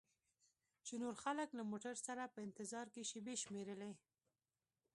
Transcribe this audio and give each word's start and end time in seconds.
چې 0.85 0.93
نور 1.03 1.15
خلک 1.23 1.49
له 1.57 1.63
موټر 1.71 1.95
سره 2.07 2.23
په 2.33 2.39
انتظار 2.47 2.87
کې 2.93 3.07
شیبې 3.11 3.35
شمیرلې. 3.43 3.91